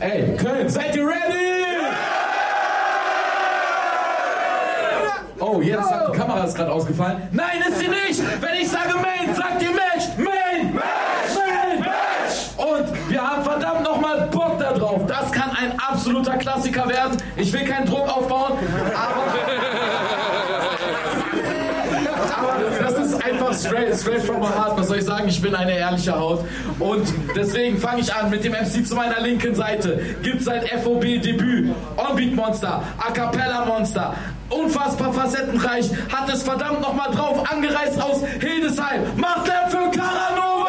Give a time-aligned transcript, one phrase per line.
[0.00, 1.58] Ey, Köln, seid ihr ready?
[5.40, 7.22] Oh, jetzt sagt die Kamera ist gerade ausgefallen.
[7.32, 8.22] Nein, ist sie nicht!
[8.40, 10.04] Wenn ich sage Main, sagt ihr Match!
[10.16, 10.72] Main!
[10.72, 11.80] Match!
[11.80, 12.58] Match!
[12.58, 15.00] Und wir haben verdammt nochmal Bock da drauf.
[15.08, 17.16] Das kann ein absoluter Klassiker werden.
[17.34, 18.52] Ich will keinen Druck aufbauen,
[18.94, 19.67] aber
[23.48, 24.76] einfach straight, straight from my heart.
[24.76, 25.28] Was soll ich sagen?
[25.28, 26.44] Ich bin eine ehrliche Haut.
[26.78, 30.16] Und deswegen fange ich an mit dem MC zu meiner linken Seite.
[30.22, 31.74] Gibt sein FOB-Debüt.
[31.96, 34.14] Onbeat Monster, A Cappella Monster.
[34.50, 35.90] Unfassbar facettenreich.
[36.12, 37.42] Hat es verdammt nochmal drauf.
[37.50, 39.02] Angereist aus Hildesheim.
[39.16, 40.68] Macht er für Caranova!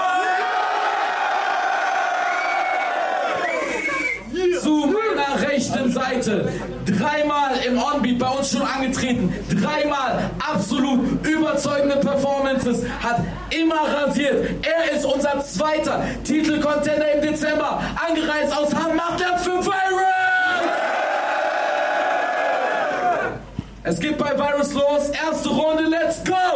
[4.62, 6.50] Zu meiner rechten Seite.
[6.99, 9.34] Dreimal im Onbeat bei uns schon angetreten.
[9.49, 12.84] Dreimal absolut überzeugende Performances.
[13.02, 14.49] Hat immer rasiert.
[14.66, 17.81] Er ist unser zweiter Titelcontender im Dezember.
[18.05, 18.98] Angereist aus Hamm.
[18.98, 19.70] Macht er für Virus!
[23.84, 25.09] Es geht bei Virus los.
[25.09, 25.84] Erste Runde.
[25.84, 26.48] Let's go!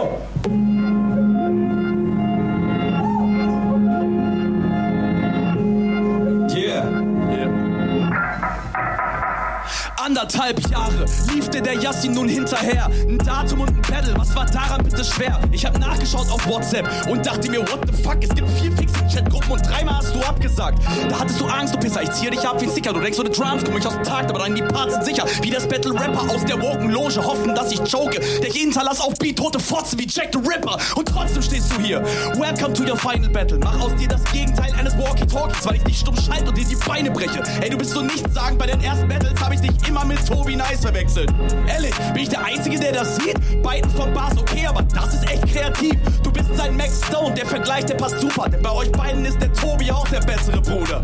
[11.73, 12.89] Der Yassin nun hinterher.
[13.23, 15.39] Datum und ein Pedal, was war daran bitte schwer?
[15.51, 18.17] Ich hab nachgeschaut auf WhatsApp und dachte mir, what the fuck?
[18.21, 20.79] Es gibt vier fixe Chatgruppen und dreimal hast du abgesagt.
[21.09, 22.93] Da hattest du Angst, du Pisser, ich ziehe dich ab wie ein Sticker.
[22.93, 25.05] Du denkst, so eine Drums komm ich aus dem Tag, aber dann die Parts sind
[25.05, 25.25] sicher.
[25.41, 28.19] Wie das Battle Rapper aus der Woken Loge hoffen, dass ich choke.
[28.19, 30.77] Der ich hinterlass auf Beat tote Fotzen wie Jack the Ripper.
[30.95, 32.03] Und trotzdem stehst du hier.
[32.35, 33.59] Welcome to your final battle.
[33.59, 36.75] Mach aus dir das Gegenteil eines Walkie-Talkies, weil ich dich stumm schalte und dir die
[36.75, 37.41] Beine breche.
[37.61, 38.57] Ey, du bist so nichts sagen.
[38.57, 41.31] Bei den ersten Battles habe ich dich immer mit Tobi Nice verwechselt.
[41.67, 43.61] Ehrlich, bin ich der Einzige, der das sieht?
[43.61, 45.95] Beiden von Bars okay, aber das ist echt kreativ.
[46.23, 48.49] Du bist sein Max Stone, der Vergleich, der passt super.
[48.49, 51.01] Denn bei euch beiden ist der Tobi auch der bessere Bruder.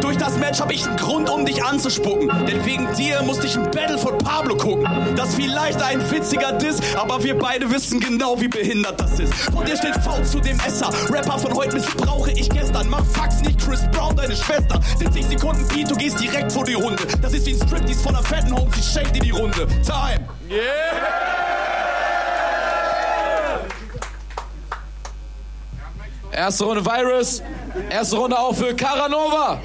[0.00, 2.30] Durch das Match habe ich einen Grund, um dich anzuspucken.
[2.46, 4.86] Denn wegen dir musste ich ein Battle von Pablo gucken.
[5.16, 9.32] Das ist vielleicht ein witziger Diss, aber wir beide wissen genau, wie behindert das ist.
[9.34, 10.90] Von dir steht V zu dem Esser.
[11.10, 12.88] Rapper von heute missbrauche ich gestern.
[12.88, 14.80] Mach Fax nicht Chris Brown, deine Schwester.
[14.98, 17.02] 70 Sekunden Beat, du gehst direkt vor die Runde.
[17.20, 19.66] Das ist wie ein Striptease von einer fetten Home, sie shake dir die Runde.
[19.82, 20.28] Time.
[26.32, 27.42] Erste Runde Virus.
[27.90, 29.60] Erste Runde auch für Caranova.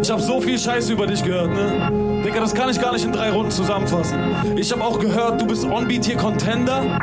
[0.00, 2.09] Ich habe so viel Scheiße über dich gehört, ne?
[2.24, 4.18] Digga, das kann ich gar nicht in drei Runden zusammenfassen.
[4.56, 6.98] Ich habe auch gehört, du bist Onbeat hier Contender.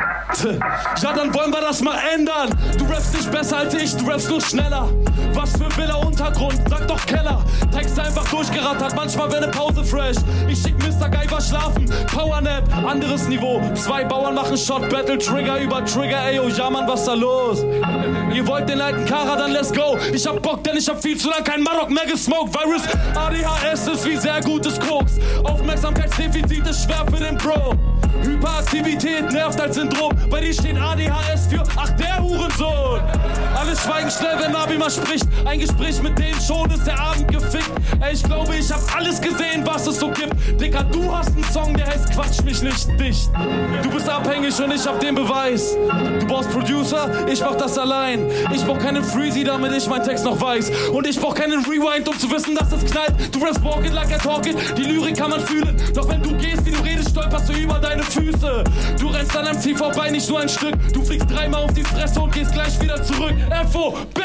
[1.02, 2.50] Ja, dann wollen wir das mal ändern.
[2.78, 4.88] Du rappst nicht besser als ich, du rappst nur schneller.
[5.32, 7.42] Was für Villa Untergrund, sag doch Keller.
[7.74, 10.16] Text einfach durchgerattert, manchmal wäre eine Pause fresh.
[10.48, 11.08] Ich schick Mr.
[11.08, 13.60] Geiger schlafen, Powernap, anderes Niveau.
[13.74, 17.64] Zwei Bauern machen Shot Battle, Trigger über Trigger, ey, oh ja, Mann, was da los?
[18.34, 19.96] Ihr wollt den alten Kara, dann let's go.
[20.12, 22.54] Ich hab Bock, denn ich hab viel zu lang kein Marok mehr gesmoked.
[22.54, 22.82] Virus
[23.14, 25.07] ADHS ist wie sehr gutes Koks.
[25.44, 27.87] Aufmerksamkeitsdefizit ist schwer für den Bro.
[28.22, 30.12] Hyperaktivität nervt als Syndrom.
[30.30, 33.00] Bei dir steht ADHS für Ach der Hurensohn.
[33.58, 35.26] Alle schweigen schnell, wenn Nabi mal spricht.
[35.44, 37.70] Ein Gespräch mit denen schon ist der Abend gefickt.
[38.00, 40.34] Ey, ich glaube, ich hab alles gesehen, was es so gibt.
[40.60, 43.30] Dicker, du hast einen Song, der heißt Quatsch mich nicht dicht.
[43.82, 45.76] Du bist abhängig und ich hab den Beweis.
[46.20, 48.26] Du brauchst Producer, ich mach das allein.
[48.54, 50.70] Ich brauch keinen Freezy, damit ich meinen Text noch weiß.
[50.92, 53.12] Und ich brauch keinen Rewind, um zu wissen, dass es knallt.
[53.32, 54.56] Du rappst walking like I talk it.
[54.76, 55.76] Die Lyrik kann man fühlen.
[55.94, 58.64] Doch wenn du gehst, wie du redest, stolperst du über deine Füße.
[58.98, 60.74] Du rennst an einem Ziel vorbei, nicht nur ein Stück.
[60.92, 63.34] Du fliegst dreimal auf die Fresse und gehst gleich wieder zurück.
[63.70, 64.20] FOB!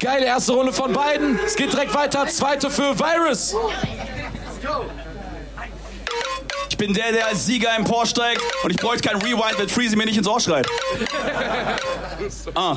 [0.00, 1.38] Geile erste Runde von beiden.
[1.44, 2.26] Es geht direkt weiter.
[2.28, 3.54] Zweite für Virus.
[6.70, 9.68] Ich bin der, der als Sieger im Porsche steigt und ich bräuchte kein Rewind, wenn
[9.68, 10.66] Freezy mir nicht ins Ohr schreit.
[12.54, 12.76] Ah.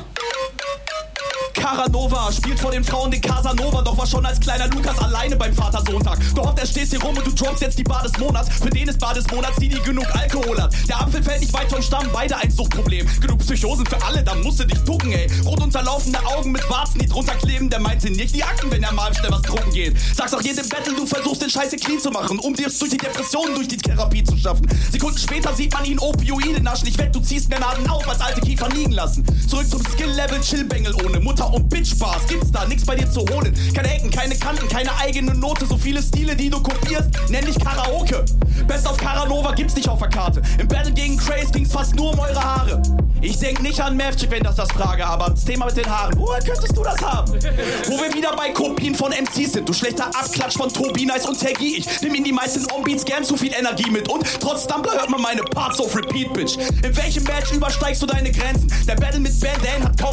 [1.62, 5.54] Caranova spielt vor den Frauen den Casanova, doch war schon als kleiner Lukas alleine beim
[5.54, 6.18] Vatersonntag.
[6.34, 8.48] Du hofft, er stehst hier rum und du droppst jetzt die Bar des Monats.
[8.60, 10.74] Für den ist Bar des Monats, die nie genug Alkohol hat.
[10.88, 13.06] Der Apfel fällt nicht weit vom Stamm, beide ein Suchtproblem.
[13.20, 15.30] Genug Psychosen für alle, da musst du dich ducken, ey.
[15.44, 18.82] Rot unterlaufende Augen mit Warzen, die drunter kleben, der meint sie nicht die Akten, wenn
[18.82, 19.96] er mal schnell was trunken geht.
[20.16, 22.96] Sag's auch jedem Battle, du versuchst den Scheiße clean zu machen, um dir durch die
[22.96, 24.66] Depressionen, durch die Therapie zu schaffen.
[24.90, 26.88] Sekunden später sieht man ihn Opioide naschen.
[26.88, 29.24] Ich wett, du ziehst mehr Nadeln auf, als alte Kiefer liegen lassen.
[29.48, 32.26] Zurück zum Skill-Level, Chillbengel ohne Mutter und Bitch-Spaß.
[32.26, 33.54] Gibt's da nix bei dir zu holen.
[33.74, 35.66] Keine Ecken, keine Kanten, keine eigene Note.
[35.66, 38.24] So viele Stile, die du kopierst, nenn dich Karaoke.
[38.66, 40.42] Best of Caranova gibt's nicht auf der Karte.
[40.58, 42.82] Im Battle gegen Craze ging's fast nur um eure Haare.
[43.20, 46.12] Ich denk nicht an Mavchick, wenn das das frage, aber das Thema mit den Haaren,
[46.18, 47.32] woher könntest du das haben?
[47.32, 49.68] Wo wir wieder bei Kopien von MCs sind.
[49.68, 51.76] Du schlechter Abklatsch von Tobi Nice und Tergi.
[51.76, 54.08] Ich nimm in die meisten On-Beats gern zu viel Energie mit.
[54.08, 56.56] Und trotz Stumbler hört man meine Parts auf Repeat, Bitch.
[56.82, 58.72] In welchem Match übersteigst du deine Grenzen?
[58.88, 59.51] Der Battle mit hat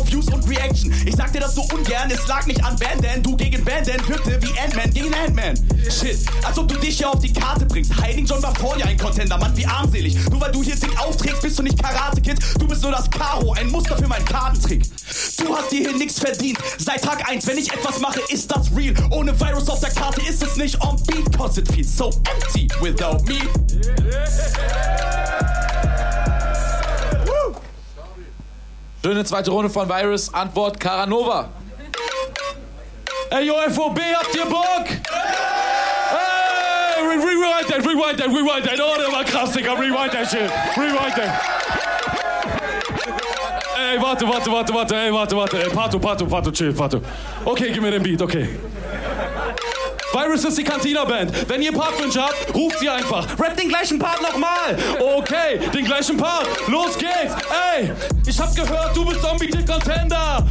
[0.10, 0.94] Views und Reaction.
[1.06, 3.22] Ich sag dir das so ungern, es lag nicht an Bandan.
[3.22, 5.56] Du gegen Bandan wirkte wie Ant-Man gegen Ant-Man.
[5.84, 7.94] Shit, als ob du dich hier auf die Karte bringst.
[8.02, 10.18] Hiding John war vor dir ein Contender, Mann, wie armselig.
[10.30, 12.40] Nur weil du hier dick aufträgst, bist du nicht Karate-Kid.
[12.60, 14.84] Du bist nur das Karo, ein Muster für meinen Kartentrick.
[15.38, 16.58] Du hast dir hier nichts verdient.
[16.78, 18.94] Seit Tag 1, wenn ich etwas mache, ist das real.
[19.12, 22.68] Ohne Virus auf der Karte ist es nicht on beat, cause it feels so empty
[22.82, 23.40] without me.
[29.04, 30.34] Schöne zweite Runde von Virus.
[30.34, 31.50] Antwort Caranova.
[33.32, 34.88] Ey, yo, FOB, habt ihr Bock?
[36.10, 38.80] Ey, re rewind that, rewind that, rewind that.
[38.82, 39.74] Oh, der war krass, Digga.
[39.80, 40.52] Rewind that shit.
[40.76, 41.42] Rewind that.
[43.78, 45.64] Ey, warte, warte, warte, warte, ey, warte, warte.
[45.64, 47.02] Ey, Pato, Pato, Pato, chill, Pato.
[47.46, 48.50] Okay, gib mir den Beat, okay.
[50.12, 51.48] Virus ist die Cantina-Band.
[51.48, 53.28] Wenn ihr Partwünsche habt, ruft sie einfach.
[53.40, 54.76] Rap den gleichen Part nochmal.
[55.00, 56.48] Okay, den gleichen Part.
[56.68, 57.36] Los geht's.
[57.76, 57.92] Ey,
[58.26, 60.46] ich hab gehört, du bist Zombie-Contender.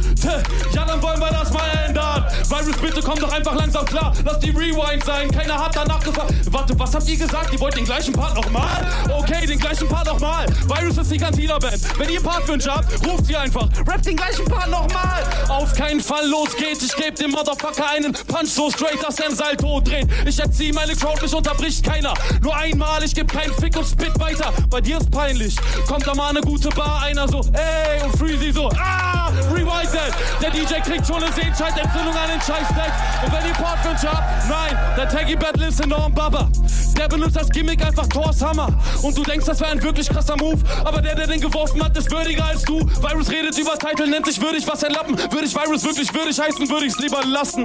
[0.73, 2.25] Ja, dann wollen wir das mal ändern.
[2.47, 4.13] Virus, bitte komm doch einfach langsam klar.
[4.23, 5.29] Lass die Rewind sein.
[5.31, 6.33] Keiner hat danach gefragt.
[6.51, 7.53] Warte, was habt ihr gesagt?
[7.53, 8.87] Ihr wollt den gleichen Part nochmal?
[9.09, 10.45] Okay, den gleichen Part nochmal.
[10.67, 11.99] Virus ist die Cantina-Band.
[11.99, 13.67] Wenn ihr Partwünsche habt, ruft sie einfach.
[13.87, 15.23] Rap den gleichen Part nochmal.
[15.49, 16.83] Auf keinen Fall, los geht's.
[16.83, 20.07] Ich geb dem Motherfucker einen Punch so straight, dass er im Salto dreht.
[20.25, 22.13] Ich erzieh meine Crowd, mich unterbricht keiner.
[22.41, 24.53] Nur einmal, ich geb keinen Fick und spit weiter.
[24.69, 25.55] Bei dir ist peinlich.
[25.87, 29.18] Kommt da mal eine gute Bar, einer so, ey, und Freezy so, ah,
[29.53, 30.13] rewind that.
[30.41, 32.91] Der DJ kriegt schon eine Sehenscheidentzündung an den Scheißdeck.
[33.25, 36.49] Und wenn ihr Portwünsche habt, nein, der Taggy Battle ist enorm Baba.
[36.97, 38.67] Der benutzt als Gimmick einfach Thors Hammer.
[39.01, 40.59] Und du denkst, das wäre ein wirklich krasser Move.
[40.83, 42.79] Aber der, der den geworfen hat, ist würdiger als du.
[42.79, 45.17] Virus redet über Titel, nennt sich würdig, was ein Lappen.
[45.17, 47.63] Würde ich Virus wirklich würdig heißen, würde ich's lieber lassen.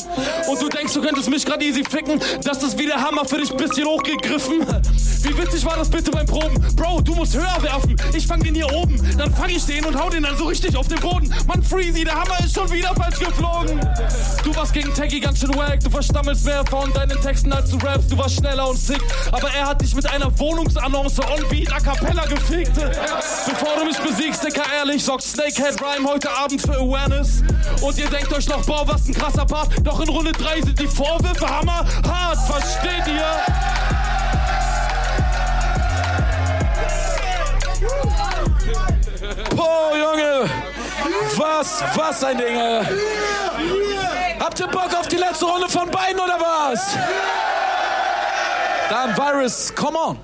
[0.48, 2.20] Und du denkst, du könntest mich grad easy ficken.
[2.44, 4.64] Das ist wie der Hammer für dich bisschen hochgegriffen.
[5.24, 6.54] Wie witzig war das bitte beim Proben?
[6.76, 7.96] Bro, du musst höher werfen.
[8.14, 8.96] Ich fang den hier oben.
[9.16, 11.32] Dann fang ich den und hau den dann so richtig auf den Boden.
[11.54, 13.80] Mann, Freezy, der Hammer ist schon wieder falsch geflogen.
[14.42, 15.78] Du warst gegen Taggy ganz schön wack.
[15.80, 18.10] Du verstammelst mehr von deinen Texten als du rappst.
[18.10, 19.00] Du warst schneller und sick.
[19.30, 22.74] Aber er hat dich mit einer Wohnungsannonce on beat a cappella gefickt.
[22.74, 27.42] Bevor du mich besiegst, Dicker, ehrlich, sorgt Snakehead Rhyme heute Abend für Awareness.
[27.80, 29.68] Und ihr denkt euch noch, boah, was ein krasser Part.
[29.84, 32.38] Doch in Runde 3 sind die Vorwürfe hammerhart.
[32.48, 33.24] Versteht ihr?
[39.54, 40.73] Boah, Junge!
[41.36, 42.58] Was, was ein Ding.
[44.40, 46.96] Habt ihr Bock auf die letzte Runde von beiden oder was?
[48.88, 50.18] Dann Virus, come on.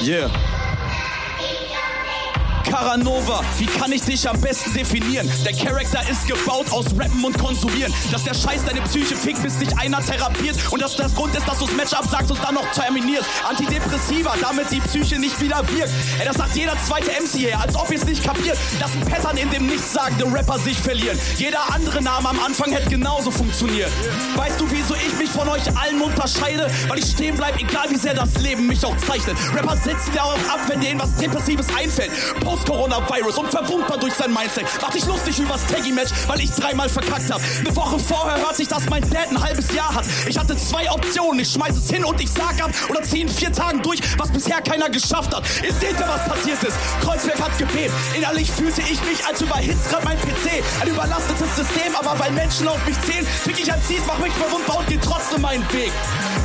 [0.00, 0.53] Yeah.
[2.64, 5.30] Caranova, wie kann ich dich am besten definieren?
[5.44, 7.92] Der Charakter ist gebaut aus Rappen und Konsumieren.
[8.10, 10.56] Dass der Scheiß deine Psyche fickt, bis dich einer therapiert.
[10.70, 13.28] Und dass das Grund ist, dass du's Match absagst und dann noch terminierst.
[13.48, 15.92] Antidepressiva, damit die Psyche nicht wieder wirkt.
[16.18, 18.56] Ey, das sagt jeder zweite MC hier, als ob ihr's nicht kapiert.
[18.80, 21.18] Dass ein Pattern in dem nichtssagende Rapper sich verlieren.
[21.36, 23.90] Jeder andere Name am Anfang hätte genauso funktioniert.
[24.36, 26.68] Weißt du, wieso ich mich von euch allen unterscheide?
[26.88, 29.36] Weil ich stehen bleib, egal wie sehr das Leben mich auch zeichnet.
[29.54, 32.10] Rapper sitzen darauf ab, wenn denen was Depressives einfällt.
[32.54, 34.64] Post-Corona-Virus und verwundbar durch sein Mindset.
[34.80, 37.40] Mach dich lustig übers Taggy-Match, weil ich dreimal verkackt hab.
[37.58, 40.04] Eine Woche vorher hört sich, dass mein Dad ein halbes Jahr hat.
[40.28, 43.28] Ich hatte zwei Optionen, ich schmeiß es hin und ich sag ab oder zieh in
[43.28, 45.42] vier Tagen durch, was bisher keiner geschafft hat.
[45.64, 46.76] Ihr seht ja, was passiert ist.
[47.02, 47.92] Kreuzberg hat gebebt.
[48.16, 50.62] Innerlich fühlte ich mich, als überhitzt grad mein PC.
[50.80, 54.32] Ein überlastetes System, aber weil Menschen auf mich zählen, fick ich ein Ziel, mach mich
[54.32, 55.90] verwundbar und geh trotzdem meinen Weg.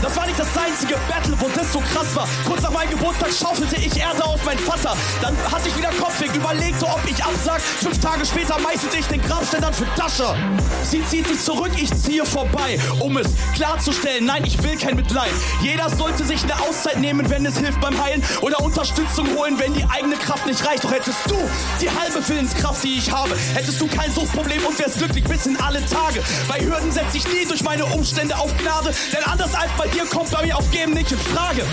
[0.02, 2.28] Das war nicht das einzige Battle, wo das so krass war.
[2.46, 4.96] Kurz nach meinem Geburtstag schaufelte ich Erde auf meinen Vater.
[5.22, 7.62] Dann hatte ich wieder Kopfweg, überlegte, ob ich absag.
[7.62, 10.36] Fünf Tage später meißelte ich den Grabständern für Tasche.
[10.84, 12.80] Sie zieht sich zurück, ich ziehe vorbei.
[13.00, 15.32] Um es klarzustellen, nein, ich will kein Mitleid.
[15.62, 18.24] Jeder sollte sich eine Auszeit nehmen, wenn es hilft beim Heilen.
[18.42, 20.84] Oder Unterstützung holen, wenn die eigene Kraft nicht reicht.
[20.84, 21.36] Doch hättest du
[21.82, 25.58] die halbe Willenskraft, die ich habe, hättest du kein Suchtproblem und wärst glücklich bis in
[25.58, 26.24] alle Tage.
[26.48, 28.94] Bei Hürden setze ich nie durch meine Umstände auf Gnade.
[29.14, 31.64] Denn anders als bei dir kommt bei mir auf Geben nicht in Frage.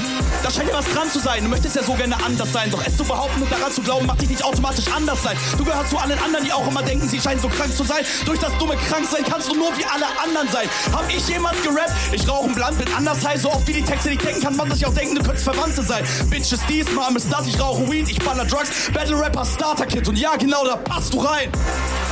[0.44, 1.42] Da scheint ja was dran zu sein.
[1.42, 2.70] Du möchtest ja so gerne anders sein.
[2.70, 5.36] Doch es zu behaupten und daran zu glauben, macht dich nicht automatisch anders sein.
[5.58, 8.04] Du gehörst zu allen anderen, die auch immer denken, sie scheinen so krank zu sein.
[8.24, 10.68] Durch das dumme Kranksein kannst du nur wie alle anderen sein.
[10.92, 11.90] Hab ich jemals gerappt?
[12.12, 14.54] Ich rauche ein Blunt, bin anders high, so oft wie die Texte nicht denken kann,
[14.54, 16.04] man sich auch denken, du könntest Verwandte sein.
[16.30, 20.06] Bitches dies, Mom ist das, ich rauche Weed, ich baller Drugs, Battle Rapper, Starter Kid
[20.06, 21.50] und ja genau, da passt du rein.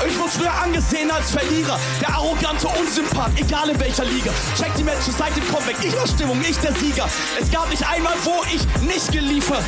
[0.09, 4.33] Ich wurde früher angesehen als Verlierer, der arrogante Unsympath, egal in welcher Liga.
[4.59, 7.09] Check die Matches seit dem Comeback, ich war Stimmung, ich der Sieger.
[7.41, 9.63] Es gab nicht einmal, wo ich nicht geliefert.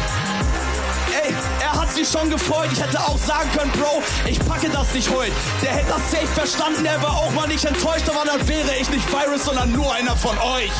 [1.22, 2.68] Ey, er hat sich schon gefreut.
[2.72, 5.32] Ich hätte auch sagen können, Bro, ich packe das nicht heute.
[5.62, 8.88] Der hätte das safe verstanden, er war auch mal nicht enttäuscht, aber dann wäre ich
[8.90, 10.70] nicht Virus, sondern nur einer von euch.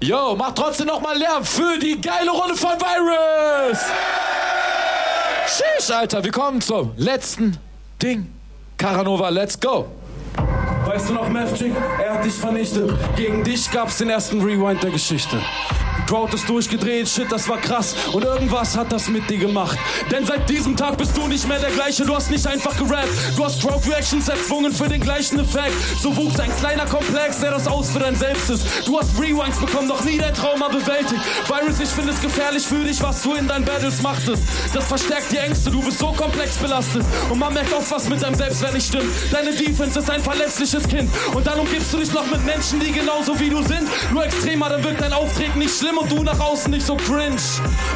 [0.00, 3.78] Yo, mach trotzdem nochmal Lärm für die geile Runde von Virus!
[5.46, 7.58] Sheesh, Alter, wir kommen zum letzten
[8.02, 8.37] Ding.
[8.78, 9.86] Caranova, let's go!
[10.86, 11.72] Weißt du noch, Mavchick?
[12.00, 12.92] Er hat dich vernichtet.
[13.16, 15.36] Gegen dich gab's den ersten Rewind der Geschichte.
[16.06, 17.94] Crowd ist durchgedreht, shit, das war krass.
[18.12, 19.78] Und irgendwas hat das mit dir gemacht.
[20.10, 22.04] Denn seit diesem Tag bist du nicht mehr der gleiche.
[22.04, 23.08] Du hast nicht einfach gerappt.
[23.36, 25.74] Du hast Crowd Reactions erzwungen für den gleichen Effekt.
[26.00, 28.66] So wuchs ein kleiner Komplex, der das aus für dein Selbst ist.
[28.86, 31.20] Du hast Rewinds bekommen, doch nie dein Trauma bewältigt.
[31.46, 34.42] Virus, ich finde es gefährlich für dich, was du in deinen Battles machtest.
[34.72, 37.04] Das verstärkt die Ängste, du bist so komplex belastet.
[37.30, 39.10] Und man merkt oft, was mit deinem Selbstwert nicht stimmt.
[39.30, 41.10] Deine Defense ist ein verletzliches Kind.
[41.34, 43.88] Und dann umgibst du dich noch mit Menschen, die genauso wie du sind.
[44.12, 47.36] Nur extremer, dann wirkt dein Auftreten nicht schlimm und du nach außen nicht so cringe.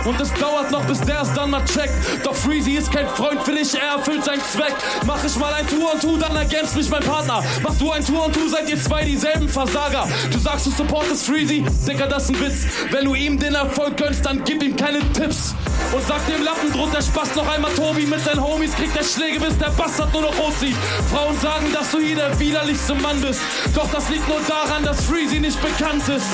[0.04, 1.92] Und es dauert noch, bis der es dann mal checkt.
[2.24, 4.74] Doch Freezy ist kein Freund für dich, er erfüllt seinen Zweck.
[5.06, 7.42] Mach ich mal ein Tour und Tu, dann ergänzt mich mein Partner.
[7.62, 10.08] Mach du ein Tour und Tu, seid ihr zwei dieselben Versager.
[10.30, 12.66] Du sagst, du supportest Freezy, Dicker, das ist ein Witz.
[12.90, 15.54] Wenn du ihm den Erfolg gönnst, dann gib ihm keine Tipps.
[15.92, 19.04] Und sag dem Lappen, droht der Spaß noch einmal Tobi mit seinen Homies, kriegt der
[19.04, 20.76] Schläge, bis der Bastard nur noch rot sieht.
[21.12, 23.40] Frauen sagen, dass du hier der widerlichste Mann bist.
[23.74, 26.26] Doch das liegt nur daran, dass Freezy nicht bekannt ist.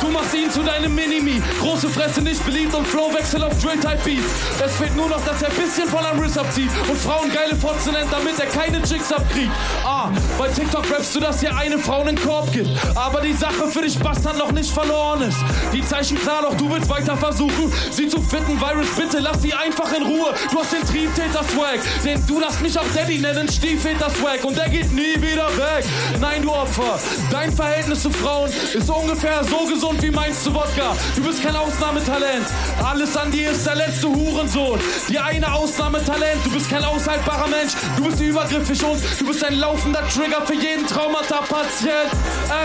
[0.00, 1.42] Du machst ihn zu deinem Minimi.
[1.60, 4.24] Große Fresse nicht beliebt und Flowwechsel auf Drill-Type Beats.
[4.64, 7.54] Es fehlt nur noch, dass er ein bisschen von am Riss abzieht und Frauen geile
[7.56, 9.52] Fotze nennt, damit er keine Chicks abkriegt.
[9.84, 12.70] Ah, bei TikTok rappst du, dass dir eine Frau einen Korb gibt.
[12.94, 15.38] Aber die Sache für dich Bastard noch nicht verloren ist.
[15.72, 18.58] Die Zeichen klar, doch du willst weiter versuchen, sie zu fitten.
[18.58, 20.32] Virus, bitte lass sie einfach in Ruhe.
[20.50, 24.92] Du hast den Triebtäter-Swag, den du darfst mich auch Daddy nennen, Stiefväter-Swag und der geht
[24.92, 25.84] nie wieder weg.
[26.20, 26.98] Nein, du Opfer,
[27.30, 30.94] dein Verhältnis zu Frauen ist ungefähr so gesund wie meins zu Wodka.
[31.16, 32.46] Du bist kein Ausnahmetalent.
[32.84, 34.78] Alles an dir ist der letzte Hurensohn.
[35.08, 36.44] Die eine Ausnahmetalent.
[36.44, 37.72] Du bist kein aushaltbarer Mensch.
[37.96, 42.10] Du bist übergriffig und du bist ein laufender Trigger für jeden Traumata-Patient.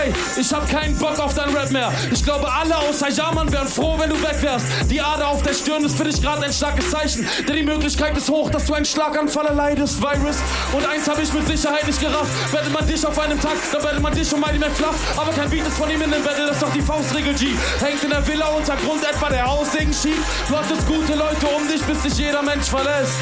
[0.02, 1.92] Ey, ich hab keinen Bock auf dein Rap mehr.
[2.12, 4.66] Ich glaube, alle außer Jaman wären froh, wenn du weg wärst.
[4.90, 7.26] Die Ader auf der Stirn ist für dich gerade ein starkes Zeichen.
[7.48, 10.36] Denn die Möglichkeit ist hoch, dass du einen Schlaganfall erleidest, Virus.
[10.72, 12.30] Und eins habe ich mit Sicherheit nicht gerafft.
[12.52, 14.94] Wettet man dich auf einem Tag, dann wettet man dich um Mighty Mac flach.
[15.16, 17.46] Aber kein Beat ist von ihm in dem Battle, das ist doch die Faustregel G.
[17.80, 20.20] Hängt in der Villa Untergrund etwa der Haussegen schief.
[20.48, 23.14] Du hattest gute Leute um dich, bis dich jeder Mensch verlässt.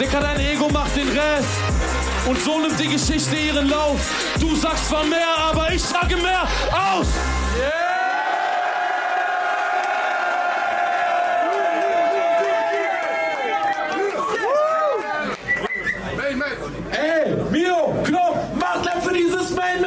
[0.00, 1.48] Dicker, dein Ego macht den Rest.
[2.26, 4.00] Und so nimmt die Geschichte ihren Lauf.
[4.40, 7.06] Du sagst zwar mehr, aber ich sage mehr aus.
[16.90, 19.84] Ey, Mio, Knopf, mach Lärm für dieses Main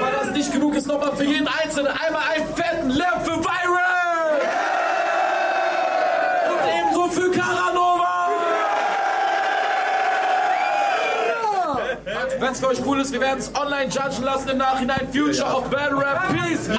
[0.00, 3.48] Weil das nicht genug ist, nochmal für jeden Einzelnen einmal einen fetten Lärm für Virus!
[6.48, 8.28] Und ebenso für Caranova!
[12.38, 15.08] Wenn es für euch cool ist, wir werden es online judgen lassen im Nachhinein.
[15.12, 16.28] Future of Battle Rap.
[16.28, 16.70] Peace!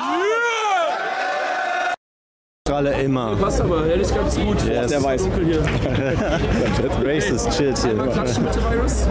[2.65, 3.35] Strahle immer.
[3.35, 4.61] Passt aber, ehrlich ganz gut.
[4.63, 4.91] Yes.
[4.91, 5.23] Der weiß.
[5.23, 5.61] Dunkel hier.
[7.03, 7.89] Racist, chillt hier.
[7.91, 9.07] Einmal klatschen bitte, Virus.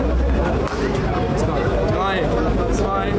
[1.92, 2.23] Drei,
[2.73, 3.12] zwei,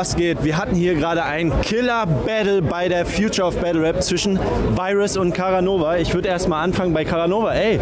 [0.00, 0.42] was geht?
[0.42, 4.38] Wir hatten hier gerade ein Killer-Battle bei der Future of Battle Rap zwischen
[4.74, 5.98] Virus und Caranova.
[5.98, 7.52] Ich würde erstmal anfangen bei Caranova.
[7.52, 7.78] Ey,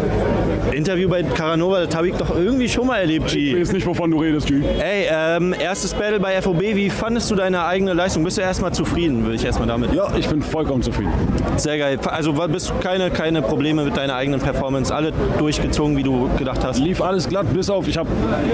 [0.73, 3.59] Interview bei Caranova, das habe ich doch irgendwie schon mal erlebt, Ich G.
[3.59, 4.55] weiß nicht, wovon du redest, G.
[4.79, 6.61] Ey, ähm, erstes Battle bei FOB.
[6.61, 8.23] Wie fandest du deine eigene Leistung?
[8.23, 9.93] Bist du erstmal zufrieden, würde ich erstmal damit.
[9.93, 11.11] Ja, ich bin vollkommen zufrieden.
[11.57, 11.97] Sehr geil.
[12.05, 14.93] Also bist du keine, keine Probleme mit deiner eigenen Performance?
[14.93, 16.79] Alle durchgezogen, wie du gedacht hast?
[16.79, 18.09] Lief alles glatt, bis auf, ich habe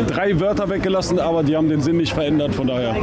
[0.07, 2.95] drei Wörter weggelassen, aber die haben den Sinn nicht verändert, von daher.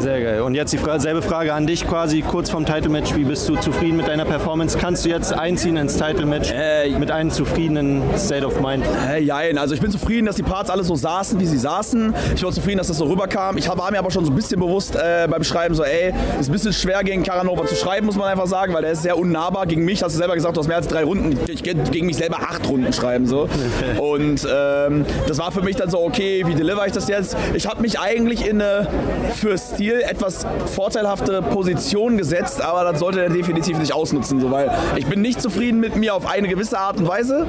[0.00, 0.40] Sehr geil.
[0.42, 3.14] Und jetzt die Fra selbe Frage an dich quasi kurz vom Title-Match.
[3.16, 4.76] Wie bist du zufrieden mit deiner Performance?
[4.78, 6.52] Kannst du jetzt einziehen ins Title-Match
[6.98, 8.84] mit einem zufriedenen State of Mind?
[9.06, 9.58] Hey, jein.
[9.58, 12.14] Also ich bin zufrieden, dass die Parts alle so saßen, wie sie saßen.
[12.34, 13.56] Ich war zufrieden, dass das so rüberkam.
[13.56, 16.48] Ich war mir aber schon so ein bisschen bewusst äh, beim Schreiben so, ey, ist
[16.48, 19.18] ein bisschen schwer gegen Caranova zu schreiben, muss man einfach sagen, weil der ist sehr
[19.18, 20.02] unnahbar gegen mich.
[20.02, 21.38] Hast du selber gesagt, du hast mehr als drei Runden.
[21.48, 23.48] Ich kann gegen mich selber acht Runden schreiben so.
[23.98, 27.36] Und ähm, das war für mich dann so, okay, wie deliver ich das jetzt?
[27.54, 28.88] Ich habe mich eigentlich in eine
[29.34, 34.70] für Stil etwas vorteilhafte Position gesetzt, aber das sollte er definitiv nicht ausnutzen, so, weil
[34.96, 37.46] ich bin nicht zufrieden mit mir auf eine gewisse Art und Weise.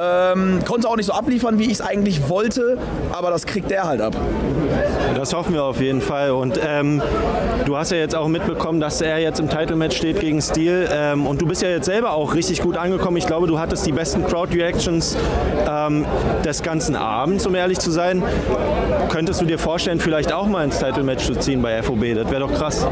[0.00, 2.78] Ähm, konnte auch nicht so abliefern, wie ich es eigentlich wollte,
[3.12, 4.16] aber das kriegt der halt ab.
[5.14, 6.32] Das hoffen wir auf jeden Fall.
[6.32, 7.02] Und ähm,
[7.64, 10.88] du hast ja jetzt auch mitbekommen, dass er jetzt im Title-Match steht gegen Steel.
[10.92, 13.16] Ähm, und du bist ja jetzt selber auch richtig gut angekommen.
[13.16, 15.16] Ich glaube, du hattest die besten Crowd-Reactions
[15.68, 16.04] ähm,
[16.44, 18.22] des ganzen Abends, um ehrlich zu sein.
[19.08, 22.14] Könntest du dir vorstellen, vielleicht auch mal ins Title-Match zu ziehen bei FOB?
[22.14, 22.86] Das wäre doch krass.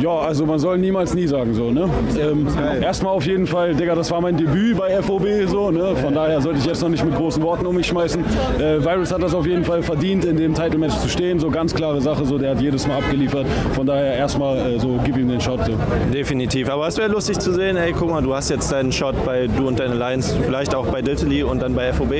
[0.00, 1.88] Ja, also man soll niemals nie sagen so, ne?
[2.20, 2.46] Ähm,
[2.82, 5.94] erstmal auf jeden Fall, Digga, das war mein Debüt bei FOB so, ne?
[5.96, 8.24] Von daher sollte ich jetzt noch nicht mit großen Worten um mich schmeißen.
[8.58, 11.38] Äh, Virus hat das auf jeden Fall verdient, in dem Title-Match zu stehen.
[11.38, 13.46] So ganz klare Sache, so der hat jedes Mal abgeliefert.
[13.74, 15.64] Von daher erstmal äh, so, gib ihm den Shot.
[15.64, 15.72] So.
[16.12, 16.68] Definitiv.
[16.70, 19.46] Aber es wäre lustig zu sehen, ey, guck mal, du hast jetzt deinen Shot bei
[19.46, 22.10] Du und deine Lions, vielleicht auch bei Diltily und dann bei FOB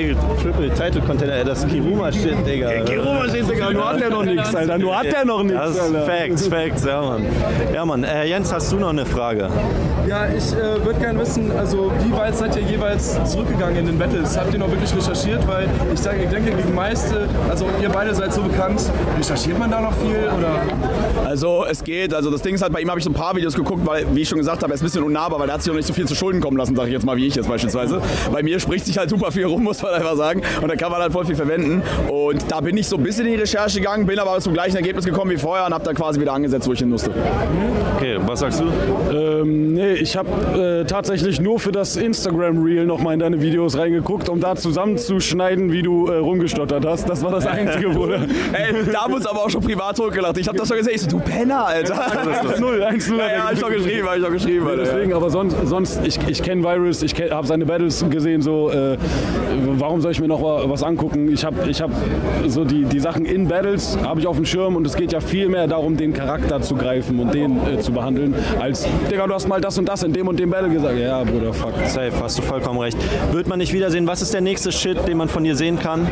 [0.42, 1.34] Triple Title Container.
[1.34, 2.70] Ey, das Kiruma steht, Digga.
[2.84, 4.78] Kiruma steht, Digga, nur hat der noch nichts, Alter.
[4.78, 6.02] Nur hat der noch nichts, Das ist Alter.
[6.06, 7.22] Facts, Facts, ja Mann.
[7.72, 9.48] Ja Mann, äh, Jens, hast du noch eine Frage?
[10.08, 13.98] Ja, ich äh, würde gerne wissen, also wie weit seid ihr jeweils zurückgegangen in den
[13.98, 14.36] Battles?
[14.38, 15.46] Habt ihr noch wirklich recherchiert?
[15.48, 18.82] Weil ich denke, ich denke gegen meiste, also ihr beide seid so bekannt,
[19.18, 21.26] recherchiert man da noch viel oder?
[21.26, 23.34] Also es geht, also das Ding ist halt, bei ihm habe ich so ein paar
[23.34, 25.54] Videos geguckt, weil, wie ich schon gesagt habe, er ist ein bisschen unnahbar, weil er
[25.54, 27.26] hat sich noch nicht so viel zu Schulden kommen lassen, sage ich jetzt mal, wie
[27.26, 28.00] ich jetzt beispielsweise.
[28.30, 30.42] Bei mir spricht sich halt super viel rum, muss man einfach sagen.
[30.60, 31.82] Und da kann man halt voll viel verwenden.
[32.08, 34.76] Und da bin ich so ein bisschen in die Recherche gegangen, bin aber zum gleichen
[34.76, 37.10] Ergebnis gekommen wie vorher und habe dann quasi wieder angesetzt, wo ich hin musste.
[37.96, 38.64] Okay, was sagst du?
[39.16, 40.28] Ähm, nee, ich habe
[40.82, 45.82] äh, tatsächlich nur für das Instagram-Reel nochmal in deine Videos reingeguckt, um da zusammenzuschneiden, wie
[45.82, 47.08] du äh, rumgestottert hast.
[47.08, 48.16] Das war das Einzige, Bruder.
[48.52, 50.36] Ey, da haben wir uns aber auch schon privat hochgelacht.
[50.38, 50.94] Ich habe das schon gesehen.
[50.94, 51.94] Ich so, du Penner, Alter.
[51.94, 53.16] 1-0, 1-0.
[53.16, 54.82] Ja, ja, hab ich doch geschrieben, hab ich doch geschrieben, Alter.
[54.84, 58.96] Deswegen, aber sonst, sonst ich, ich kenne Virus, ich habe seine Battles gesehen, so, äh,
[59.76, 61.30] warum soll ich mir noch wa- was angucken?
[61.32, 61.90] Ich habe ich hab
[62.46, 65.20] so die, die Sachen in Battles, habe ich auf dem Schirm und es geht ja
[65.20, 69.34] viel mehr darum, den Charakter zu greifen und den äh, zu behandeln, als, Digga, du
[69.34, 70.98] hast mal das und das in dem und dem Battle gesagt.
[70.98, 71.72] Ja, Bruder, fuck.
[71.86, 72.96] Safe, hast du vollkommen recht.
[73.32, 74.06] Wird man nicht wiedersehen?
[74.06, 76.06] Was ist der nächste Shit, den man von dir sehen kann?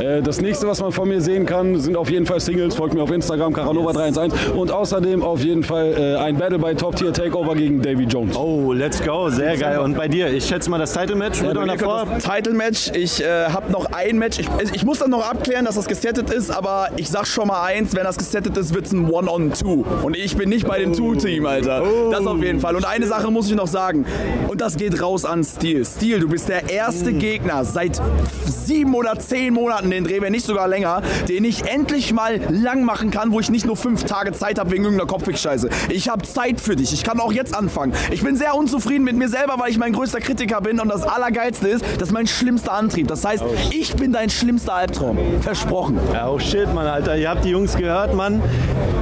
[0.00, 2.74] Äh, das nächste, was man von mir sehen kann, sind auf jeden Fall Singles.
[2.74, 6.96] Folgt mir auf Instagram, Caranova311 und außerdem auf jeden Fall äh, ein Battle bei Top
[6.96, 8.36] Tier Takeover gegen Davy Jones.
[8.36, 9.78] Oh, let's go, sehr geil.
[9.78, 12.00] Und bei dir, ich schätze mal das Title-Match wird Bei man mir davor.
[12.06, 12.92] kommt das Title-Match.
[12.94, 14.38] Ich äh, habe noch ein Match.
[14.38, 17.62] Ich, ich muss dann noch abklären, dass das gesettet ist, aber ich sag schon mal
[17.64, 19.84] eins, wenn das gesettet ist, wird es ein One-on-Two.
[20.02, 21.82] Und ich bin nicht bei dem Two-Team, Alter.
[22.10, 22.76] Das auf jeden Fall.
[22.76, 24.04] Und eine Sache muss ich noch sagen.
[24.48, 25.84] Und das geht raus an Steel.
[25.84, 28.00] Steel, du bist der erste Gegner seit
[28.44, 32.84] sieben oder zehn Monaten, den Dreh, wenn nicht sogar länger, den ich endlich mal lang
[32.84, 35.70] machen kann, wo ich nicht nur fünf Tage Zeit habe wegen irgendeiner Kopfwegscheiße.
[35.88, 36.92] Ich habe Zeit für dich.
[36.92, 37.94] Ich kann auch jetzt anfangen.
[38.10, 40.80] Ich bin sehr unzufrieden mit mir selber, weil ich mein größter Kritiker bin.
[40.80, 43.08] Und das Allergeilste ist, das ist mein schlimmster Antrieb.
[43.08, 45.18] Das heißt, ich bin dein schlimmster Albtraum.
[45.40, 45.98] Versprochen.
[46.12, 47.16] Ja, oh shit, Mann, Alter.
[47.16, 48.42] Ihr habt die Jungs gehört, Mann.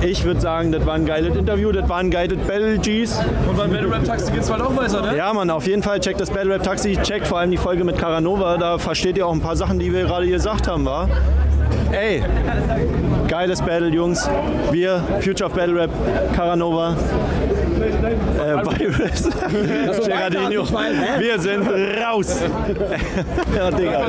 [0.03, 3.19] Ich würde sagen, das war ein geiles Interview, das war ein geiles Battle, Gs.
[3.49, 5.17] Und beim Battle Rap Taxi geht's bald auch weiter, ne?
[5.17, 7.83] Ja, Mann, auf jeden Fall checkt das Battle Rap Taxi, checkt vor allem die Folge
[7.83, 8.59] mit Caranova.
[8.59, 11.09] Da versteht ihr auch ein paar Sachen, die wir gerade gesagt haben, wa?
[11.93, 12.23] Ey,
[13.27, 14.29] geiles Battle, Jungs.
[14.71, 15.91] Wir, Future of Battle Rap,
[16.37, 16.95] Caranova,
[18.39, 19.29] äh, Virus,
[20.07, 20.65] Gerardino.
[21.19, 22.37] Wir sind raus.
[23.57, 24.09] ja, Digga.